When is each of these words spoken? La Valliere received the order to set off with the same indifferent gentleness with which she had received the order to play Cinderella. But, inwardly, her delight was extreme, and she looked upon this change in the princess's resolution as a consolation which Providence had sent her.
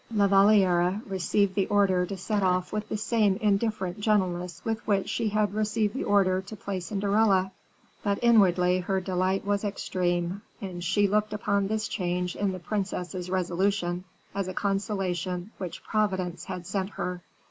La 0.11 0.25
Valliere 0.25 0.99
received 1.05 1.53
the 1.53 1.67
order 1.67 2.07
to 2.07 2.17
set 2.17 2.41
off 2.41 2.73
with 2.73 2.89
the 2.89 2.97
same 2.97 3.35
indifferent 3.35 3.99
gentleness 3.99 4.59
with 4.65 4.79
which 4.87 5.07
she 5.07 5.29
had 5.29 5.53
received 5.53 5.93
the 5.93 6.03
order 6.03 6.41
to 6.41 6.55
play 6.55 6.79
Cinderella. 6.79 7.51
But, 8.01 8.17
inwardly, 8.23 8.79
her 8.79 8.99
delight 8.99 9.45
was 9.45 9.63
extreme, 9.63 10.41
and 10.59 10.83
she 10.83 11.07
looked 11.07 11.33
upon 11.33 11.67
this 11.67 11.87
change 11.87 12.35
in 12.35 12.51
the 12.51 12.57
princess's 12.57 13.29
resolution 13.29 14.03
as 14.33 14.47
a 14.47 14.55
consolation 14.55 15.51
which 15.59 15.83
Providence 15.83 16.45
had 16.45 16.65
sent 16.65 16.89
her. 16.97 17.21